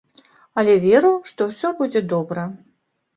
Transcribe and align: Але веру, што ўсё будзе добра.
Але 0.61 0.73
веру, 0.85 1.11
што 1.31 1.47
ўсё 1.49 1.71
будзе 1.83 2.01
добра. 2.15 2.47